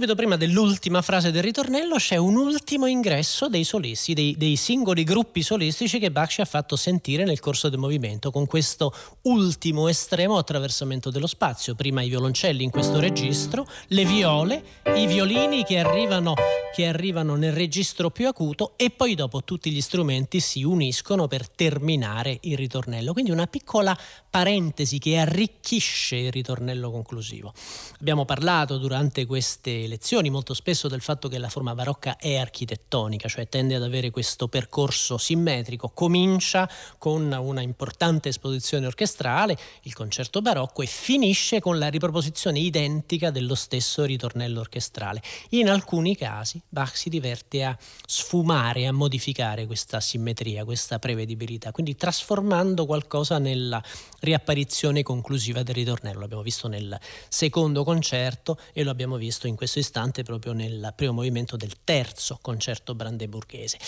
Subito 0.06 0.14
prima 0.14 0.36
dell'ultima 0.36 1.02
frase 1.02 1.32
del 1.32 1.42
ritornello 1.42 1.96
c'è 1.96 2.16
un 2.16 2.36
ultimo 2.36 2.86
ingresso 2.86 3.48
dei 3.48 3.64
solisti, 3.64 4.14
dei, 4.14 4.36
dei, 4.36 4.54
singoli 4.54 5.02
gruppi 5.02 5.42
solistici 5.42 5.98
che 5.98 6.12
Bach 6.12 6.30
ci 6.30 6.40
ha 6.40 6.44
fatto 6.44 6.76
sentire 6.76 7.24
nel 7.24 7.40
corso 7.40 7.68
del 7.68 7.80
movimento, 7.80 8.30
con 8.30 8.46
questo 8.46 8.94
ultimo 9.22 9.88
estremo 9.88 10.38
attraversamento 10.38 11.10
dello 11.10 11.26
spazio. 11.26 11.74
Prima 11.74 12.02
i 12.02 12.08
violoncelli 12.08 12.62
in 12.62 12.70
questo 12.70 13.00
registro, 13.00 13.66
le 13.88 14.04
viole, 14.04 14.62
i 14.94 15.08
violini 15.08 15.64
che 15.64 15.78
arrivano, 15.78 16.34
che 16.72 16.86
arrivano 16.86 17.34
nel 17.34 17.52
registro 17.52 18.10
più 18.10 18.28
acuto 18.28 18.74
e 18.76 18.90
poi 18.90 19.16
dopo 19.16 19.42
tutti 19.42 19.72
gli 19.72 19.80
strumenti 19.80 20.38
si 20.38 20.62
uniscono 20.62 21.26
per 21.26 21.48
terminare 21.48 22.38
il 22.42 22.56
ritornello. 22.56 23.12
Quindi 23.12 23.32
una 23.32 23.48
piccola 23.48 23.96
parentesi 24.36 24.98
che 24.98 25.16
arricchisce 25.16 26.16
il 26.16 26.30
ritornello 26.30 26.90
conclusivo. 26.90 27.54
Abbiamo 28.00 28.26
parlato 28.26 28.76
durante 28.76 29.24
queste 29.24 29.86
lezioni 29.86 30.28
molto 30.28 30.52
spesso 30.52 30.88
del 30.88 31.00
fatto 31.00 31.28
che 31.28 31.38
la 31.38 31.48
forma 31.48 31.74
barocca 31.74 32.18
è 32.18 32.36
architettonica, 32.36 33.28
cioè 33.28 33.48
tende 33.48 33.76
ad 33.76 33.82
avere 33.82 34.10
questo 34.10 34.46
percorso 34.48 35.16
simmetrico, 35.16 35.88
comincia 35.88 36.68
con 36.98 37.32
una 37.32 37.62
importante 37.62 38.28
esposizione 38.28 38.84
orchestrale, 38.84 39.56
il 39.84 39.94
concerto 39.94 40.42
barocco, 40.42 40.82
e 40.82 40.86
finisce 40.86 41.58
con 41.58 41.78
la 41.78 41.88
riproposizione 41.88 42.58
identica 42.58 43.30
dello 43.30 43.54
stesso 43.54 44.04
ritornello 44.04 44.60
orchestrale. 44.60 45.22
In 45.50 45.70
alcuni 45.70 46.14
casi 46.14 46.60
Bach 46.68 46.94
si 46.94 47.08
diverte 47.08 47.64
a 47.64 47.74
sfumare, 48.04 48.86
a 48.86 48.92
modificare 48.92 49.64
questa 49.64 49.98
simmetria, 50.00 50.66
questa 50.66 50.98
prevedibilità, 50.98 51.72
quindi 51.72 51.96
trasformando 51.96 52.84
qualcosa 52.84 53.38
nella 53.38 53.82
riapparizione 54.26 55.02
conclusiva 55.02 55.62
del 55.62 55.74
ritornello. 55.74 56.20
L'abbiamo 56.20 56.42
visto 56.42 56.68
nel 56.68 56.98
secondo 57.28 57.84
concerto 57.84 58.58
e 58.72 58.82
lo 58.82 58.90
abbiamo 58.90 59.16
visto 59.16 59.46
in 59.46 59.56
questo 59.56 59.78
istante 59.78 60.22
proprio 60.22 60.52
nel 60.52 60.92
primo 60.94 61.12
movimento 61.12 61.56
del 61.56 61.76
terzo 61.84 62.38
concerto 62.42 62.94
brandeburghese. 62.94 63.78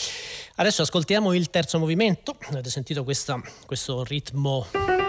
Adesso 0.57 0.83
ascoltiamo 0.83 1.35
il 1.35 1.51
terzo 1.51 1.79
movimento, 1.79 2.37
avete 2.51 2.70
sentito 2.70 3.05
questa, 3.05 3.40
questo 3.66 4.05
ritmo 4.05 5.07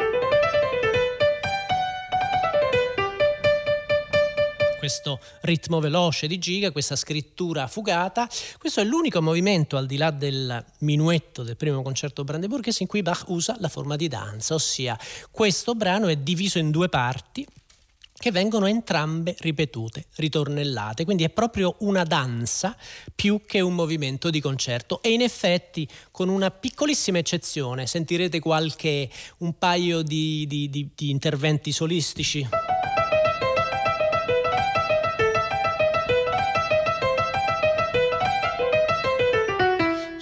questo 4.89 5.19
ritmo 5.41 5.79
veloce 5.79 6.25
di 6.25 6.39
giga, 6.39 6.71
questa 6.71 6.95
scrittura 6.95 7.67
fugata. 7.67 8.27
Questo 8.57 8.81
è 8.81 8.83
l'unico 8.83 9.21
movimento 9.21 9.77
al 9.77 9.85
di 9.85 9.97
là 9.97 10.09
del 10.09 10.65
minuetto 10.79 11.43
del 11.43 11.55
primo 11.55 11.83
concerto 11.83 12.23
brandeburghese 12.23 12.81
in 12.81 12.89
cui 12.89 13.03
Bach 13.03 13.25
usa 13.27 13.55
la 13.59 13.69
forma 13.69 13.95
di 13.95 14.07
danza, 14.07 14.55
ossia 14.55 14.97
questo 15.29 15.75
brano 15.75 16.07
è 16.07 16.15
diviso 16.15 16.57
in 16.57 16.71
due 16.71 16.89
parti 16.89 17.45
che 18.17 18.31
vengono 18.31 18.65
entrambe 18.65 19.35
ripetute, 19.39 20.07
ritornellate, 20.15 21.05
quindi 21.05 21.23
è 21.23 21.29
proprio 21.29 21.75
una 21.81 22.03
danza 22.03 22.75
più 23.13 23.43
che 23.45 23.61
un 23.61 23.75
movimento 23.75 24.31
di 24.31 24.41
concerto 24.41 25.03
e 25.03 25.11
in 25.11 25.21
effetti 25.21 25.87
con 26.09 26.29
una 26.29 26.49
piccolissima 26.49 27.19
eccezione 27.19 27.85
sentirete 27.85 28.39
qualche 28.39 29.07
un 29.37 29.55
paio 29.57 30.01
di, 30.01 30.47
di, 30.47 30.67
di, 30.69 30.89
di 30.95 31.11
interventi 31.11 31.71
solistici. 31.71 32.68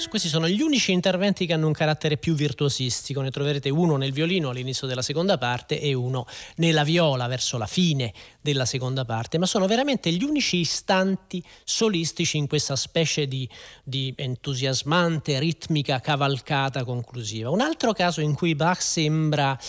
Questi 0.10 0.30
sono 0.30 0.48
gli 0.48 0.62
unici 0.62 0.94
interventi 0.94 1.46
che 1.46 1.54
hanno 1.54 1.68
un 1.68 1.74
carattere 1.74 2.18
più 2.18 2.34
virtuosistico, 2.34 3.22
ne 3.22 3.30
troverete 3.30 3.70
uno 3.70 3.98
nel 3.98 4.14
violino 4.14 4.50
all'inizio 4.50 4.88
della 4.88 5.02
seconda 5.02 5.38
parte 5.38 5.82
e 5.82 5.94
uno 5.94 6.26
nella 6.56 6.84
viola 6.84 7.28
verso 7.28 7.58
la 7.58 7.68
fine 7.68 8.14
della 8.42 8.66
seconda 8.66 9.04
parte, 9.04 9.38
ma 9.38 9.46
sono 9.46 9.68
veramente 9.68 10.10
gli 10.12 10.24
unici 10.24 10.58
istanti 10.58 11.44
solistici 11.64 12.38
in 12.38 12.48
questa 12.48 12.76
specie 12.78 13.28
di, 13.28 13.48
di 13.84 14.14
entusiasmante, 14.16 15.40
ritmica 15.40 16.00
cavalcata 16.00 16.86
conclusiva. 16.86 17.50
Un 17.50 17.62
altro 17.62 17.92
caso 17.92 18.22
in 18.22 18.34
cui 18.34 18.56
Bach 18.56 18.82
sembra 18.82 19.60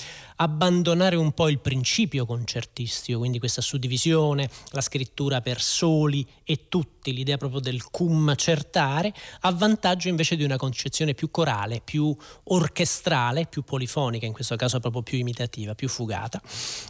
abbandonare 0.40 1.16
un 1.16 1.32
po' 1.32 1.48
il 1.48 1.58
principio 1.58 2.26
concertistico, 2.26 3.18
quindi 3.18 3.38
questa 3.38 3.60
suddivisione, 3.60 4.48
la 4.70 4.80
scrittura 4.80 5.40
per 5.40 5.60
soli 5.60 6.26
e 6.44 6.68
tutti, 6.68 7.12
l'idea 7.12 7.36
proprio 7.36 7.60
del 7.60 7.84
cum 7.84 8.34
certare, 8.36 9.12
a 9.40 9.52
vantaggio 9.52 10.08
invece 10.08 10.36
di 10.36 10.44
una 10.44 10.56
concezione 10.56 11.14
più 11.14 11.30
corale, 11.30 11.80
più 11.82 12.14
orchestrale, 12.44 13.46
più 13.46 13.62
polifonica, 13.62 14.26
in 14.26 14.32
questo 14.32 14.56
caso 14.56 14.78
proprio 14.78 15.02
più 15.02 15.18
imitativa, 15.18 15.74
più 15.74 15.88
fugata. 15.88 16.40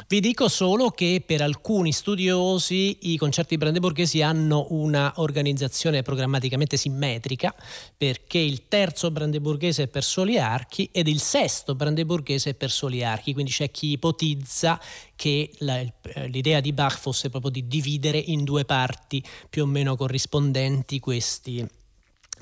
Vi 0.06 0.20
dico 0.20 0.48
solo 0.48 0.90
che 0.90 1.22
per 1.24 1.40
alcuni 1.40 1.92
studiosi 1.92 2.98
i 3.12 3.16
concerti 3.16 3.56
brandeburghesi 3.56 4.20
hanno 4.22 4.66
una 4.70 5.12
organizzazione 5.16 6.02
programmaticamente 6.02 6.76
simmetrica, 6.76 7.54
perché 7.96 8.38
il 8.38 8.68
terzo 8.68 9.10
brandeburghese 9.10 9.84
è 9.84 9.88
per 9.88 10.04
soli 10.04 10.38
archi 10.38 10.88
ed 10.92 11.08
il 11.08 11.20
sesto 11.20 11.74
brandeburghese 11.74 12.50
è 12.50 12.54
per 12.54 12.70
soli 12.70 13.04
archi 13.04 13.36
quindi 13.38 13.54
c'è 13.54 13.70
chi 13.70 13.92
ipotizza 13.92 14.80
che 15.14 15.52
la, 15.58 15.78
eh, 15.78 16.26
l'idea 16.26 16.58
di 16.58 16.72
Bach 16.72 16.98
fosse 16.98 17.30
proprio 17.30 17.52
di 17.52 17.68
dividere 17.68 18.18
in 18.18 18.42
due 18.42 18.64
parti 18.64 19.22
più 19.48 19.62
o 19.62 19.66
meno 19.66 19.94
corrispondenti 19.94 20.98
questi, 20.98 21.64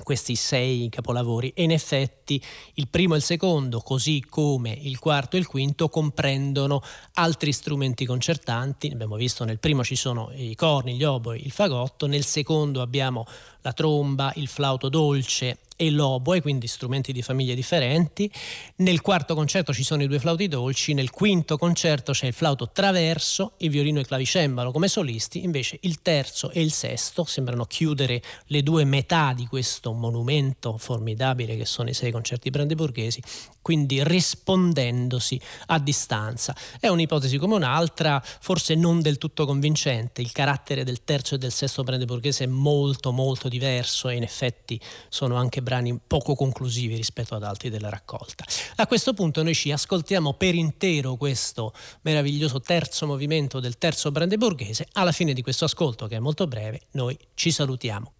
questi 0.01 0.33
sei 0.33 0.89
capolavori 0.89 1.51
e 1.53 1.61
in 1.61 1.71
effetti 1.71 2.41
il 2.75 2.87
primo 2.87 3.13
e 3.13 3.17
il 3.17 3.23
secondo, 3.23 3.79
così 3.81 4.23
come 4.27 4.71
il 4.71 4.97
quarto 4.97 5.35
e 5.35 5.39
il 5.39 5.45
quinto, 5.45 5.87
comprendono 5.87 6.81
altri 7.13 7.51
strumenti 7.53 8.03
concertanti. 8.03 8.89
Abbiamo 8.91 9.17
visto 9.17 9.43
nel 9.43 9.59
primo 9.59 9.83
ci 9.83 9.95
sono 9.95 10.31
i 10.33 10.55
corni, 10.55 10.95
gli 10.95 11.03
oboi, 11.03 11.45
il 11.45 11.51
fagotto, 11.51 12.07
nel 12.07 12.25
secondo 12.25 12.81
abbiamo 12.81 13.23
la 13.61 13.71
tromba, 13.71 14.33
il 14.35 14.47
flauto 14.47 14.89
dolce 14.89 15.59
e 15.77 15.89
l'oboe, 15.91 16.41
quindi 16.41 16.67
strumenti 16.67 17.13
di 17.13 17.21
famiglie 17.21 17.55
differenti. 17.55 18.29
Nel 18.77 18.99
quarto 19.01 19.35
concerto 19.35 19.73
ci 19.73 19.83
sono 19.83 20.03
i 20.03 20.07
due 20.07 20.19
flauti 20.19 20.49
dolci, 20.49 20.93
nel 20.93 21.11
quinto 21.11 21.57
concerto 21.57 22.11
c'è 22.11 22.25
il 22.25 22.33
flauto 22.33 22.71
traverso, 22.71 23.53
il 23.59 23.69
violino 23.69 23.99
e 23.99 24.01
il 24.01 24.07
clavicembalo 24.07 24.71
come 24.71 24.89
solisti, 24.89 25.43
invece 25.43 25.77
il 25.81 26.01
terzo 26.01 26.49
e 26.49 26.61
il 26.61 26.71
sesto 26.71 27.23
sembrano 27.23 27.65
chiudere 27.65 28.21
le 28.47 28.63
due 28.63 28.83
metà 28.83 29.33
di 29.33 29.45
questo 29.45 29.93
monumento 29.93 30.77
formidabile 30.77 31.55
che 31.55 31.65
sono 31.65 31.89
i 31.89 31.93
sei 31.93 32.11
concerti 32.11 32.49
brandeburghesi, 32.49 33.21
quindi 33.67 34.01
rispondendosi 34.01 35.37
a 35.65 35.77
distanza. 35.77 36.55
È 36.79 36.87
un'ipotesi 36.87 37.37
come 37.37 37.55
un'altra, 37.55 38.23
forse 38.23 38.75
non 38.75 39.01
del 39.01 39.17
tutto 39.17 39.45
convincente, 39.45 40.21
il 40.21 40.31
carattere 40.31 40.85
del 40.85 41.03
terzo 41.03 41.35
e 41.35 41.37
del 41.37 41.51
sesto 41.51 41.83
brandeburghese 41.83 42.45
è 42.45 42.47
molto 42.47 43.11
molto 43.11 43.49
diverso 43.49 44.07
e 44.07 44.15
in 44.15 44.23
effetti 44.23 44.79
sono 45.09 45.35
anche 45.35 45.61
brani 45.61 45.99
poco 46.07 46.33
conclusivi 46.33 46.95
rispetto 46.95 47.35
ad 47.35 47.43
altri 47.43 47.69
della 47.69 47.89
raccolta. 47.89 48.45
A 48.77 48.87
questo 48.87 49.13
punto 49.13 49.43
noi 49.43 49.53
ci 49.53 49.69
ascoltiamo 49.69 50.35
per 50.35 50.55
intero 50.55 51.15
questo 51.15 51.73
meraviglioso 52.03 52.61
terzo 52.61 53.05
movimento 53.05 53.59
del 53.59 53.77
terzo 53.77 54.13
brandeburghese. 54.13 54.87
Alla 54.93 55.11
fine 55.11 55.33
di 55.33 55.41
questo 55.41 55.65
ascolto, 55.65 56.07
che 56.07 56.15
è 56.15 56.19
molto 56.19 56.47
breve, 56.47 56.83
noi 56.91 57.19
ci 57.33 57.51
salutiamo. 57.51 58.16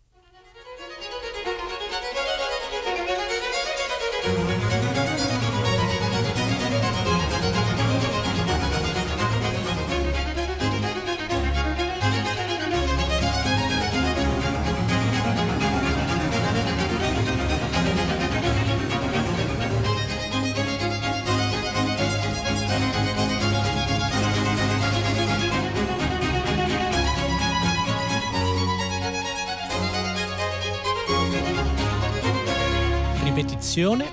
Ripetizione 33.78 34.10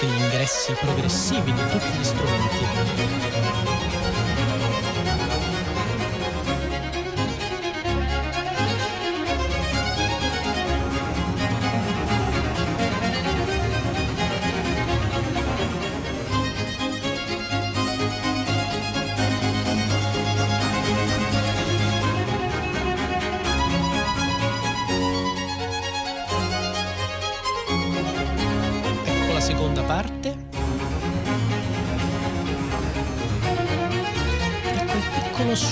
gli 0.00 0.22
ingressi 0.22 0.72
progressivi 0.74 1.52
di 1.52 1.60
tutti 1.70 1.98
gli 1.98 2.04
strumenti 2.04 2.41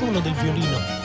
suono 0.01 0.21
del 0.21 0.35
violino. 0.35 1.00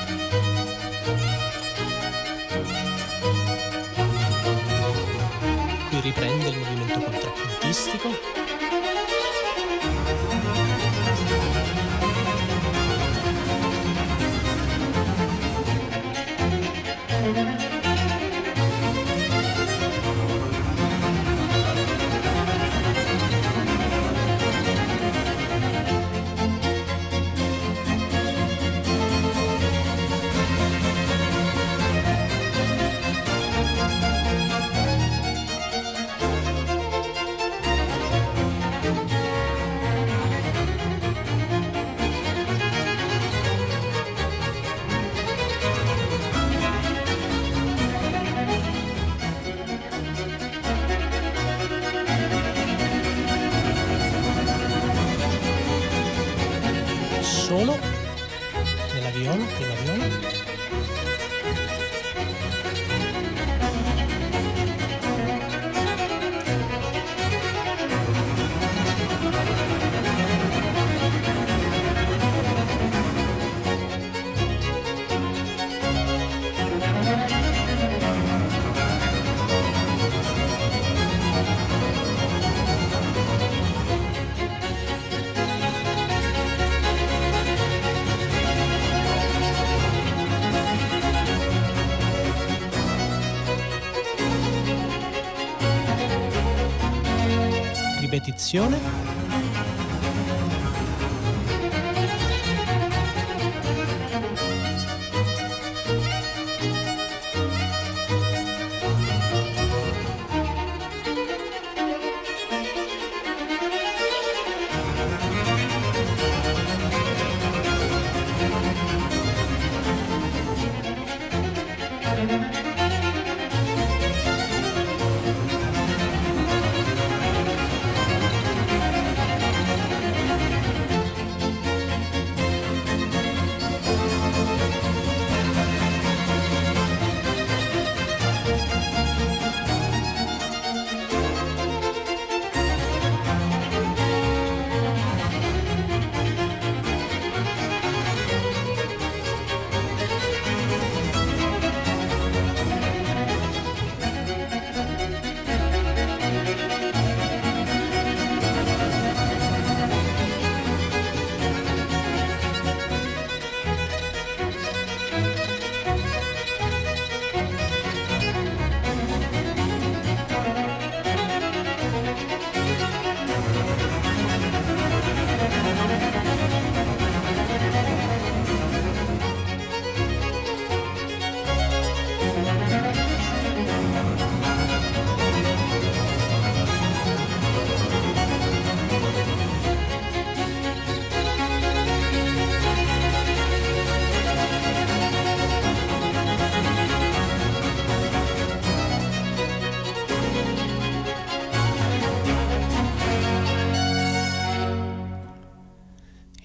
Ripetizione 98.06 98.78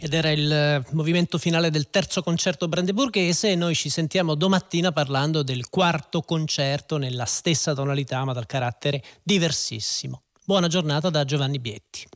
ed 0.00 0.14
era 0.14 0.30
il 0.30 0.50
eh, 0.50 0.82
movimento 0.92 1.36
finale 1.36 1.70
del 1.70 1.90
terzo 1.90 2.22
concerto 2.22 2.68
brandeburghese 2.68 3.50
e 3.50 3.54
noi 3.54 3.74
ci 3.74 3.90
sentiamo 3.90 4.34
domattina 4.34 4.92
parlando 4.92 5.42
del 5.42 5.68
quarto 5.68 6.22
concerto 6.22 6.96
nella 6.96 7.26
stessa 7.26 7.74
tonalità 7.74 8.24
ma 8.24 8.32
dal 8.32 8.46
carattere 8.46 9.02
diversissimo. 9.22 10.22
Buona 10.42 10.68
giornata 10.68 11.10
da 11.10 11.24
Giovanni 11.24 11.58
Bietti. 11.58 12.08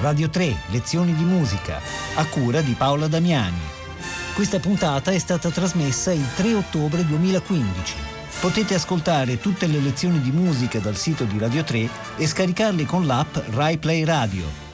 Radio 0.00 0.28
3, 0.28 0.56
lezioni 0.70 1.12
di 1.14 1.24
musica, 1.24 1.80
a 2.14 2.28
cura 2.28 2.60
di 2.60 2.74
Paola 2.74 3.08
Damiani. 3.08 3.76
Questa 4.34 4.60
puntata 4.60 5.10
è 5.10 5.18
stata 5.18 5.50
trasmessa 5.50 6.12
il 6.12 6.24
3 6.36 6.54
ottobre 6.54 7.04
2015. 7.04 8.17
Potete 8.40 8.74
ascoltare 8.74 9.40
tutte 9.40 9.66
le 9.66 9.80
lezioni 9.80 10.20
di 10.20 10.30
musica 10.30 10.78
dal 10.78 10.94
sito 10.94 11.24
di 11.24 11.40
Radio 11.40 11.64
3 11.64 11.88
e 12.18 12.26
scaricarle 12.26 12.84
con 12.84 13.04
l'app 13.04 13.36
RaiPlay 13.50 14.04
Radio. 14.04 14.67